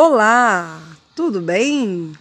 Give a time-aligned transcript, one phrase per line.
[0.00, 0.80] Olá,
[1.16, 2.12] tudo bem?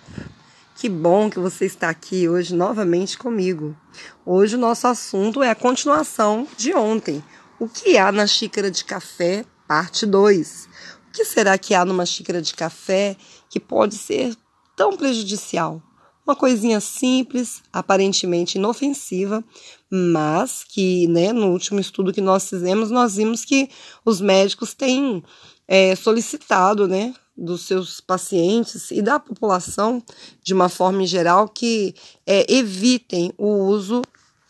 [0.75, 3.77] Que bom que você está aqui hoje novamente comigo.
[4.25, 7.24] Hoje o nosso assunto é a continuação de ontem.
[7.59, 10.68] O que há na xícara de café, parte 2.
[11.07, 13.16] O que será que há numa xícara de café
[13.48, 14.36] que pode ser
[14.75, 15.80] tão prejudicial?
[16.25, 19.44] Uma coisinha simples, aparentemente inofensiva,
[19.88, 23.70] mas que, né, no último estudo que nós fizemos, nós vimos que
[24.04, 25.23] os médicos têm
[25.68, 30.02] é, solicitado, né, dos seus pacientes e da população,
[30.41, 31.93] de uma forma geral, que
[32.25, 34.02] é, evitem o uso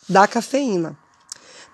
[0.08, 0.96] da cafeína.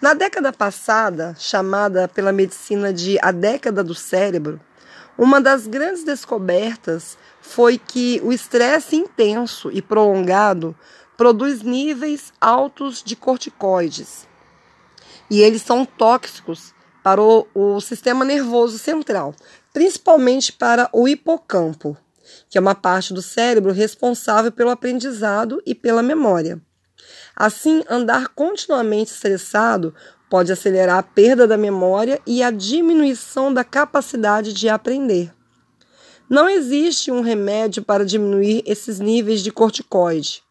[0.03, 4.61] Na década passada, chamada pela medicina de a década do cérebro,
[5.17, 10.77] uma das grandes descobertas foi que o estresse intenso e prolongado
[11.17, 14.27] produz níveis altos de corticoides.
[15.31, 19.35] E eles são tóxicos para o, o sistema nervoso central,
[19.75, 21.95] principalmente para o hipocampo,
[22.49, 26.59] que é uma parte do cérebro responsável pelo aprendizado e pela memória.
[27.37, 29.95] Assim, andar continuamente estressado
[30.31, 35.31] pode acelerar a perda da memória e a diminuição da capacidade de aprender.
[36.27, 40.44] Não existe um remédio para diminuir esses níveis de corticoide.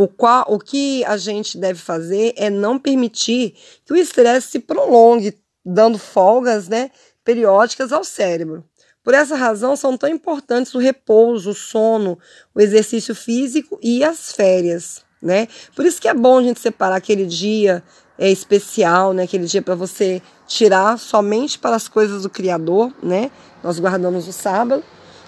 [0.00, 4.58] O, qual, o que a gente deve fazer é não permitir que o estresse se
[4.58, 6.90] prolongue, dando folgas né,
[7.22, 8.64] periódicas ao cérebro.
[9.04, 12.18] Por essa razão, são tão importantes o repouso, o sono,
[12.54, 15.02] o exercício físico e as férias.
[15.20, 15.48] Né?
[15.76, 17.84] Por isso que é bom a gente separar aquele dia
[18.16, 19.24] é, especial, né?
[19.24, 23.30] Aquele dia para você tirar somente para as coisas do Criador, né?
[23.62, 24.82] Nós guardamos o sábado.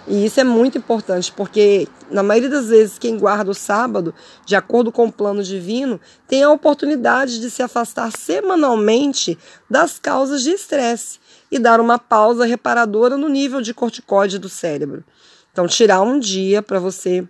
[0.06, 4.12] E isso é muito importante, porque na maioria das vezes quem guarda o sábado,
[4.44, 9.38] de acordo com o plano divino, tem a oportunidade de se afastar semanalmente
[9.70, 15.04] das causas de estresse e dar uma pausa reparadora no nível de corticóide do cérebro.
[15.52, 17.24] Então, tirar um dia para você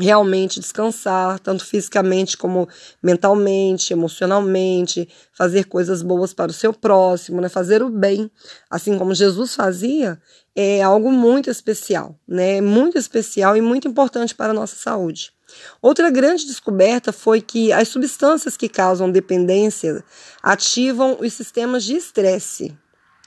[0.00, 2.68] realmente descansar, tanto fisicamente como
[3.02, 7.48] mentalmente, emocionalmente, fazer coisas boas para o seu próximo, né?
[7.48, 8.30] fazer o bem,
[8.70, 10.20] assim como Jesus fazia,
[10.54, 12.60] é algo muito especial, né?
[12.60, 15.32] Muito especial e muito importante para a nossa saúde.
[15.80, 20.04] Outra grande descoberta foi que as substâncias que causam dependência
[20.42, 22.76] ativam os sistemas de estresse,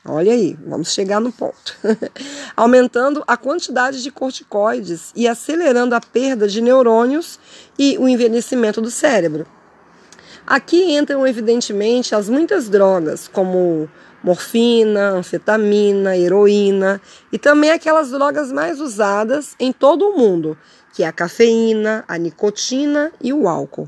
[0.05, 1.77] Olha aí, vamos chegar no ponto.
[2.57, 7.39] Aumentando a quantidade de corticoides e acelerando a perda de neurônios
[7.79, 9.47] e o envelhecimento do cérebro.
[10.45, 13.89] Aqui entram, evidentemente, as muitas drogas, como
[14.21, 20.57] morfina, anfetamina, heroína e também aquelas drogas mais usadas em todo o mundo,
[20.93, 23.87] que é a cafeína, a nicotina e o álcool.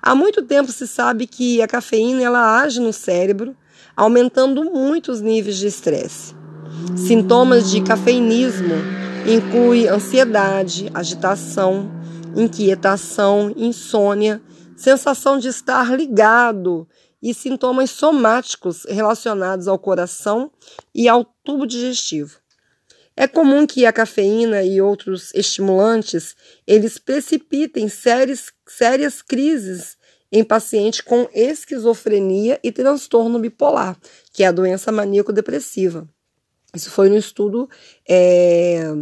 [0.00, 3.54] Há muito tempo se sabe que a cafeína ela age no cérebro
[3.98, 6.32] aumentando muito os níveis de estresse.
[6.96, 8.76] Sintomas de cafeinismo
[9.26, 11.90] incluem ansiedade, agitação,
[12.36, 14.40] inquietação, insônia,
[14.76, 16.86] sensação de estar ligado
[17.20, 20.52] e sintomas somáticos relacionados ao coração
[20.94, 22.38] e ao tubo digestivo.
[23.16, 29.97] É comum que a cafeína e outros estimulantes eles precipitem sérias, sérias crises
[30.30, 33.96] em paciente com esquizofrenia e transtorno bipolar,
[34.32, 36.08] que é a doença maníaco-depressiva.
[36.74, 37.68] Isso foi no estudo
[38.06, 38.92] é,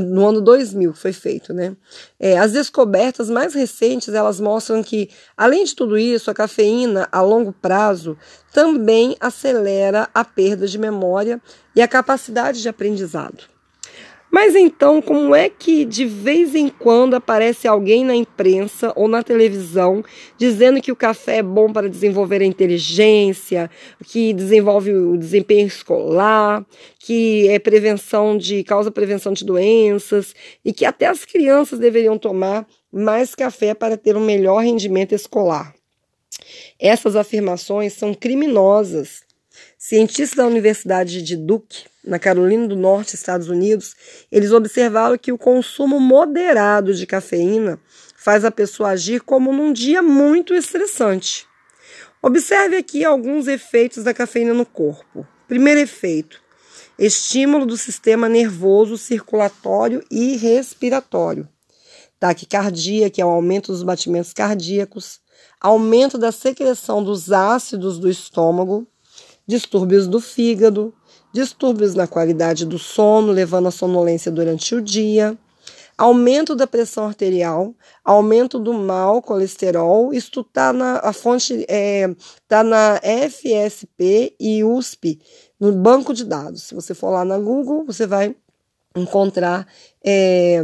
[0.00, 1.76] no ano 2000 que foi feito, né?
[2.18, 7.20] É, as descobertas mais recentes elas mostram que, além de tudo isso, a cafeína a
[7.20, 8.16] longo prazo
[8.52, 11.40] também acelera a perda de memória
[11.76, 13.51] e a capacidade de aprendizado.
[14.32, 19.22] Mas então, como é que de vez em quando aparece alguém na imprensa ou na
[19.22, 20.02] televisão
[20.38, 23.70] dizendo que o café é bom para desenvolver a inteligência,
[24.06, 26.64] que desenvolve o desempenho escolar,
[26.98, 32.66] que é prevenção de causa prevenção de doenças e que até as crianças deveriam tomar
[32.90, 35.74] mais café para ter um melhor rendimento escolar?
[36.80, 39.24] Essas afirmações são criminosas.
[39.76, 43.94] Cientistas da Universidade de Duke na Carolina do Norte, Estados Unidos,
[44.30, 47.78] eles observaram que o consumo moderado de cafeína
[48.16, 51.46] faz a pessoa agir como num dia muito estressante.
[52.20, 55.26] Observe aqui alguns efeitos da cafeína no corpo.
[55.48, 56.40] Primeiro efeito:
[56.98, 61.48] estímulo do sistema nervoso, circulatório e respiratório.
[62.18, 65.20] Taquicardia, que é o aumento dos batimentos cardíacos,
[65.60, 68.86] aumento da secreção dos ácidos do estômago,
[69.44, 70.94] distúrbios do fígado,
[71.32, 75.36] distúrbios na qualidade do sono, levando à sonolência durante o dia,
[75.96, 77.74] aumento da pressão arterial,
[78.04, 80.12] aumento do mal colesterol.
[80.12, 82.14] Isto está na a fonte é,
[82.48, 85.20] tá na FSP e USP
[85.58, 86.64] no banco de dados.
[86.64, 88.34] Se você for lá na Google, você vai
[88.96, 89.66] encontrar
[90.04, 90.62] é,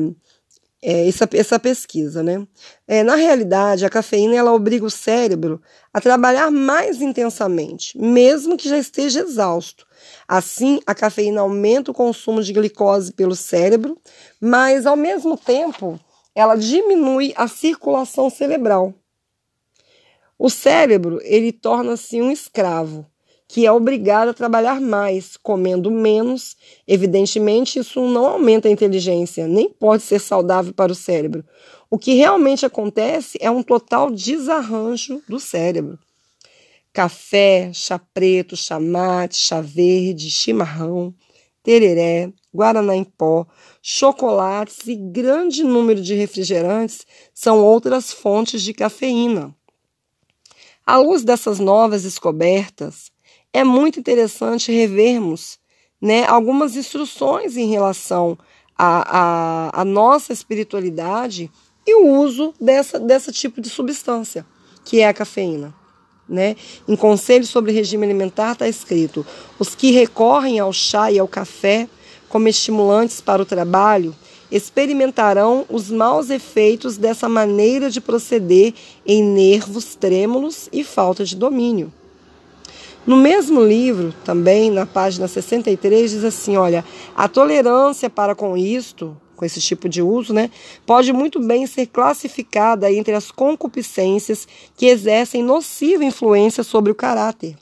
[0.83, 2.23] é, essa, essa pesquisa.
[2.23, 2.47] Né?
[2.87, 5.61] É, na realidade, a cafeína ela obriga o cérebro
[5.93, 9.87] a trabalhar mais intensamente, mesmo que já esteja exausto.
[10.27, 14.01] Assim, a cafeína aumenta o consumo de glicose pelo cérebro,
[14.41, 15.99] mas ao mesmo tempo
[16.35, 18.95] ela diminui a circulação cerebral.
[20.39, 23.05] O cérebro ele torna-se um escravo
[23.49, 26.55] que é obrigado a trabalhar mais, comendo menos.
[26.87, 31.43] Evidentemente, isso não aumenta a inteligência, nem pode ser saudável para o cérebro.
[31.91, 35.99] O que realmente acontece é um total desarranjo do cérebro.
[36.93, 41.15] Café, chá preto, chá mate, chá verde, chimarrão,
[41.63, 43.47] tereré, guaraná em pó,
[43.81, 49.55] chocolates e grande número de refrigerantes são outras fontes de cafeína.
[50.85, 53.11] À luz dessas novas descobertas,
[53.53, 55.59] é muito interessante revermos
[56.01, 58.39] né, algumas instruções em relação
[58.77, 61.51] à, nossa espiritualidade
[61.87, 64.47] e o uso dessa, dessa tipo de substância,
[64.85, 65.75] que é a cafeína.
[66.29, 66.57] Né?
[66.87, 69.27] Em Conselho sobre Regime Alimentar está escrito:
[69.59, 71.89] os que recorrem ao chá e ao café
[72.29, 74.15] como estimulantes para o trabalho
[74.51, 78.75] experimentarão os maus efeitos dessa maneira de proceder
[79.07, 81.93] em nervos trêmulos e falta de domínio.
[83.09, 86.85] No mesmo livro, também na página 63, diz assim: olha,
[87.17, 90.51] a tolerância para com isto, com esse tipo de uso, né,
[90.85, 94.47] pode muito bem ser classificada entre as concupiscências
[94.77, 97.57] que exercem nociva influência sobre o caráter.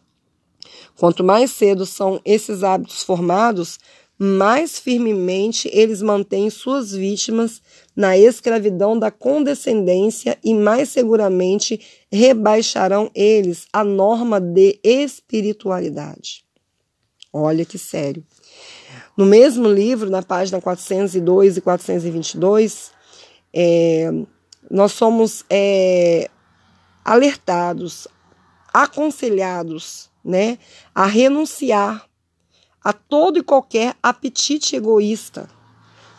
[0.97, 3.79] Quanto mais cedo são esses hábitos formados,
[4.19, 7.63] mais firmemente eles mantêm suas vítimas
[7.97, 11.81] na escravidão da condescendência e mais seguramente
[12.13, 16.45] rebaixarão eles a norma de espiritualidade.
[17.33, 18.23] Olha que sério.
[19.17, 22.91] No mesmo livro, na página 402 e 422,
[23.53, 24.11] é,
[24.71, 26.29] nós somos é,
[27.03, 28.07] alertados,
[28.73, 30.59] aconselhados né,
[30.95, 32.07] a renunciar
[32.83, 35.49] a todo e qualquer apetite egoísta.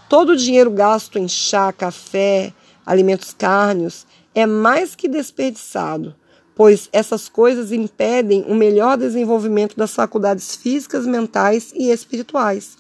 [0.10, 2.54] Todo o dinheiro gasto em chá, café,
[2.86, 6.16] alimentos cárneos é mais que desperdiçado,
[6.56, 12.78] pois essas coisas impedem o melhor desenvolvimento das faculdades físicas, mentais e espirituais.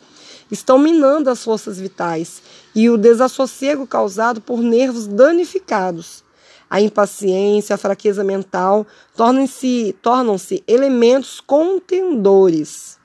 [0.49, 2.41] Estão minando as forças vitais
[2.73, 6.23] e o desassossego causado por nervos danificados.
[6.69, 8.87] A impaciência, a fraqueza mental
[9.17, 12.96] tornam-se tornam elementos contendores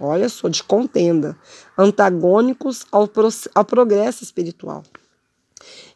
[0.00, 1.36] olha só, de contenda,
[1.76, 4.82] antagônicos ao, pro, ao progresso espiritual.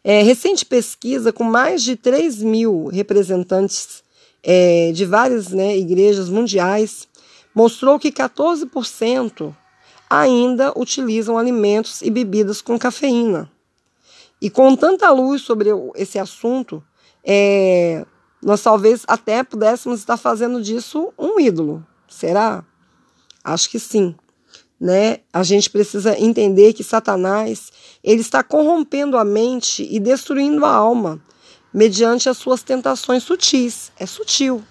[0.02, 4.04] É, recente pesquisa com mais de 3 mil representantes
[4.42, 7.08] é, de várias né, igrejas mundiais
[7.54, 9.54] mostrou que 14%
[10.10, 13.50] ainda utilizam alimentos e bebidas com cafeína.
[14.40, 16.82] E com tanta luz sobre esse assunto,
[17.24, 18.04] é,
[18.42, 21.84] nós talvez até pudéssemos estar fazendo disso um ídolo.
[22.06, 22.62] Será?
[23.44, 24.14] Acho que sim.
[24.80, 25.18] Né?
[25.32, 27.70] A gente precisa entender que Satanás
[28.02, 31.22] ele está corrompendo a mente e destruindo a alma
[31.72, 33.92] mediante as suas tentações sutis.
[33.98, 34.62] É sutil.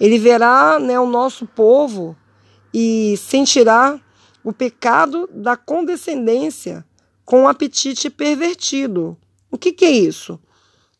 [0.00, 2.16] Ele verá né, o nosso povo
[2.72, 4.00] e sentirá
[4.44, 6.84] o pecado da condescendência
[7.24, 9.16] com o apetite pervertido.
[9.50, 10.38] O que, que é isso?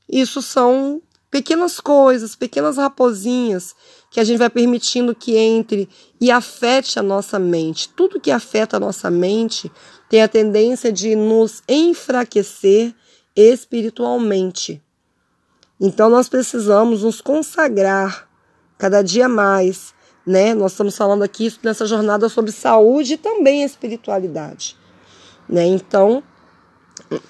[0.08, 3.74] Isso são pequenas coisas, pequenas raposinhas
[4.10, 5.88] que a gente vai permitindo que entre
[6.20, 7.88] e afete a nossa mente.
[7.90, 9.70] Tudo que afeta a nossa mente
[10.08, 12.94] tem a tendência de nos enfraquecer
[13.36, 14.82] espiritualmente.
[15.80, 18.28] Então nós precisamos nos consagrar
[18.76, 19.94] cada dia mais,
[20.26, 20.54] né?
[20.54, 24.76] Nós estamos falando aqui nessa jornada sobre saúde e também espiritualidade,
[25.48, 25.66] né?
[25.66, 26.22] Então,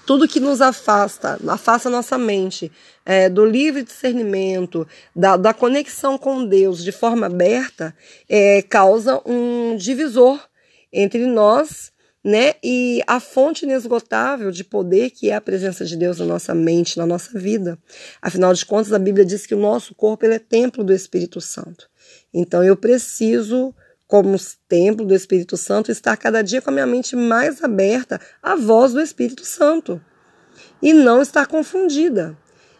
[0.05, 2.71] tudo que nos afasta, afasta nossa mente
[3.05, 7.95] é, do livre discernimento, da, da conexão com Deus de forma aberta,
[8.29, 10.41] é, causa um divisor
[10.93, 11.93] entre nós
[12.25, 16.55] né, e a fonte inesgotável de poder que é a presença de Deus na nossa
[16.55, 17.79] mente, na nossa vida.
[18.21, 21.41] Afinal de contas, a Bíblia diz que o nosso corpo ele é templo do Espírito
[21.41, 21.89] Santo.
[22.35, 23.75] Então eu preciso
[24.09, 24.35] como
[24.67, 28.95] templo do Espírito Santo, estar cada dia com a minha mente mais aberta à voz
[28.95, 30.01] do Espírito Santo
[30.83, 32.37] e não estar confundida.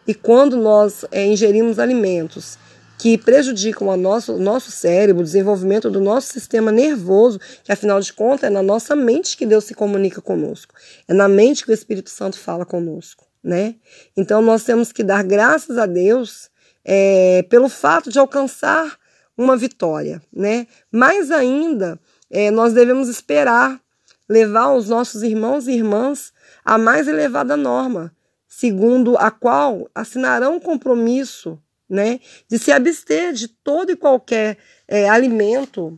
[0.07, 2.57] E quando nós é, ingerimos alimentos
[2.97, 8.11] que prejudicam o nosso, nosso cérebro, o desenvolvimento do nosso sistema nervoso, que afinal de
[8.11, 10.73] contas é na nossa mente que Deus se comunica conosco,
[11.07, 13.75] é na mente que o Espírito Santo fala conosco, né?
[14.17, 16.49] Então nós temos que dar graças a Deus
[16.83, 18.97] é, pelo fato de alcançar
[19.39, 20.67] uma vitória, né?
[20.91, 21.97] Mais ainda,
[22.29, 23.79] é, nós devemos esperar
[24.27, 28.13] levar os nossos irmãos e irmãs à mais elevada norma,
[28.45, 31.57] segundo a qual assinarão um compromisso
[31.89, 32.19] né,
[32.49, 35.97] de se abster de todo e qualquer é, alimento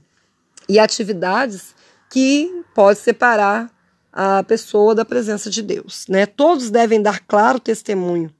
[0.69, 1.75] e atividades
[2.12, 3.69] que pode separar
[4.13, 6.05] a pessoa da presença de Deus.
[6.07, 6.25] Né?
[6.25, 8.31] Todos devem dar claro testemunho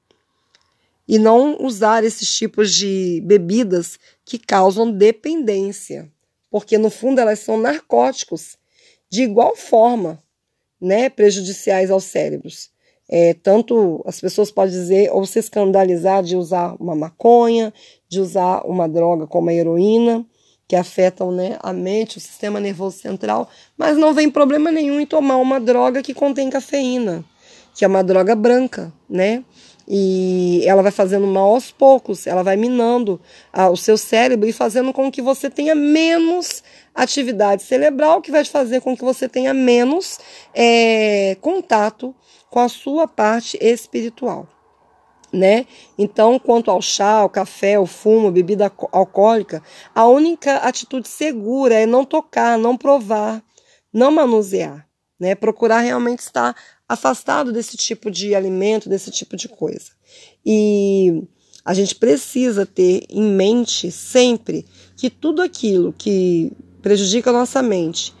[1.06, 6.10] e não usar esses tipos de bebidas que causam dependência,
[6.50, 8.56] porque no fundo elas são narcóticos
[9.10, 10.18] de igual forma,
[10.80, 12.70] né, prejudiciais aos cérebros.
[13.08, 17.74] É, tanto as pessoas podem dizer ou se escandalizar de usar uma maconha,
[18.08, 20.24] de usar uma droga como a heroína,
[20.66, 25.04] que afetam né, a mente, o sistema nervoso central, mas não vem problema nenhum em
[25.04, 27.22] tomar uma droga que contém cafeína,
[27.74, 29.44] que é uma droga branca, né?
[29.86, 33.20] E ela vai fazendo mal aos poucos, ela vai minando
[33.70, 36.62] o seu cérebro e fazendo com que você tenha menos
[36.94, 40.20] atividade cerebral, que vai fazer com que você tenha menos
[40.54, 42.14] é, contato
[42.48, 44.46] com a sua parte espiritual
[45.32, 45.66] né?
[45.96, 49.62] Então, quanto ao chá, ao café, ao fumo, bebida alcoólica,
[49.94, 53.42] a única atitude segura é não tocar, não provar,
[53.92, 54.86] não manusear,
[55.18, 55.34] né?
[55.34, 56.54] Procurar realmente estar
[56.92, 59.90] afastado desse tipo de alimento, desse tipo de coisa.
[60.44, 61.22] E
[61.64, 68.14] a gente precisa ter em mente sempre que tudo aquilo que prejudica a nossa mente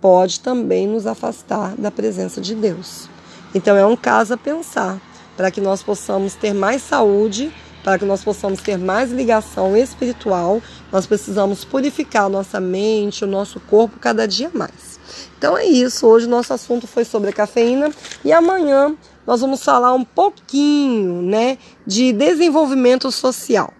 [0.00, 3.08] pode também nos afastar da presença de Deus.
[3.54, 5.00] Então é um caso a pensar
[5.36, 7.52] para que nós possamos ter mais saúde,
[7.82, 13.60] para que nós possamos ter mais ligação espiritual, nós precisamos purificar nossa mente, o nosso
[13.60, 14.93] corpo cada dia mais.
[15.38, 17.90] Então é isso, hoje nosso assunto foi sobre a cafeína
[18.24, 18.94] e amanhã
[19.26, 23.72] nós vamos falar um pouquinho, né, de desenvolvimento social.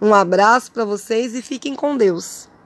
[0.00, 2.49] Um abraço para vocês e fiquem com Deus.